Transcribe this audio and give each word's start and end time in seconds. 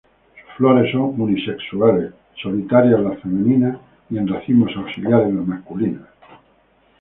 Sus 0.41 0.55
flores 0.57 0.91
son 0.91 1.13
unisexuales, 1.21 2.11
solitarias 2.41 2.99
las 3.01 3.19
femeninas 3.19 3.77
y 4.09 4.17
en 4.17 4.27
racimos 4.27 4.71
auxiliares 4.75 5.31
las 5.31 5.45
masculinas. 5.45 6.07